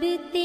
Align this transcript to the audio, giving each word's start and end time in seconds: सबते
सबते 0.00 0.37